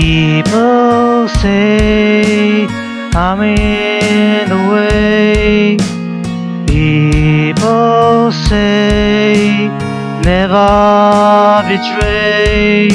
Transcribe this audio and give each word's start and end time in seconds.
People 0.00 1.26
say 1.26 2.66
I'm 3.16 3.40
in 3.42 4.48
the 4.48 4.62
way. 4.72 5.76
People 6.68 8.30
say 8.30 9.66
never 10.22 11.64
betray. 11.66 12.90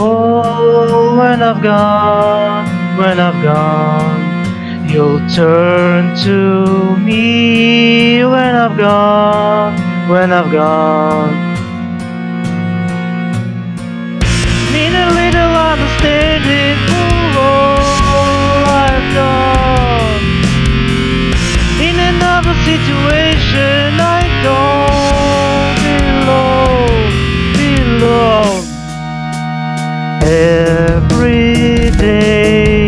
Oh, 0.00 1.16
when 1.20 1.40
I've 1.40 1.62
gone, 1.62 2.66
when 2.98 3.20
I've 3.20 3.40
gone, 3.40 4.88
you'll 4.90 5.20
turn 5.30 6.16
to 6.24 6.96
me. 6.96 8.24
When 8.24 8.56
I've 8.56 8.76
gone, 8.76 10.10
when 10.10 10.32
I've 10.32 10.50
gone. 10.50 11.47
In 22.38 22.44
another 22.44 22.60
situation, 22.62 23.98
I 23.98 24.22
don't 24.46 25.74
belong, 25.82 27.10
belong. 27.58 28.62
Every 30.22 31.90
day, 31.98 32.86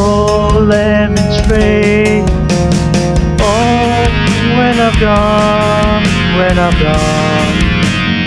let 0.60 1.10
me 1.10 1.24
trade. 1.48 2.30
Oh, 3.42 4.06
when 4.60 4.76
I've 4.80 5.00
gone, 5.00 6.04
when 6.38 6.60
I've 6.60 6.80
gone, 6.80 7.63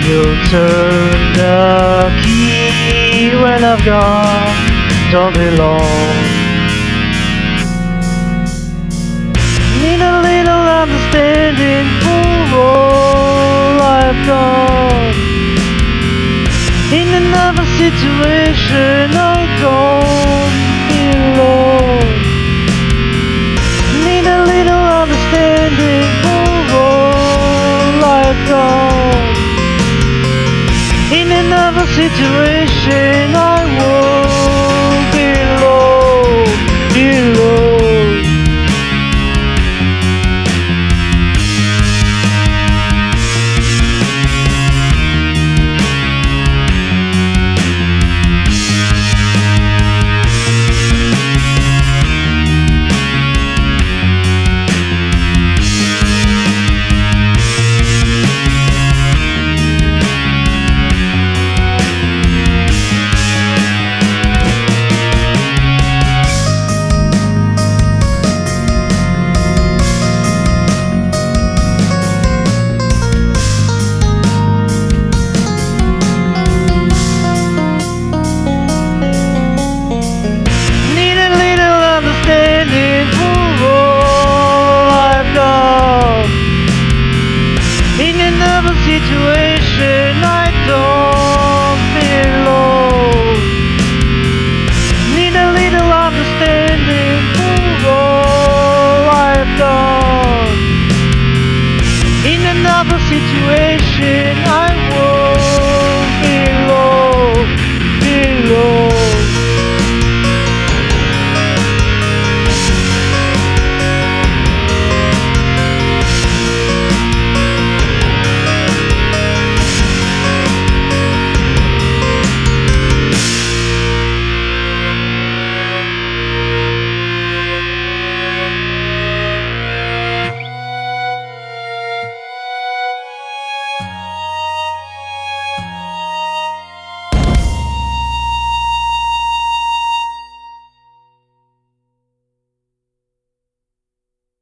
you'll 0.07 0.37
turn 0.45 1.33
the 1.35 2.09
key. 2.23 3.35
When 3.43 3.63
I've 3.63 3.83
gone, 3.83 4.55
don't 5.11 5.33
belong. 5.33 6.23
Need 9.81 10.01
a 10.01 10.15
little 10.27 10.63
understanding 10.81 11.36
situation, 31.97 33.33
I 33.33 33.65
won't 33.75 33.96
done. 89.77 90.17
In 90.23 90.36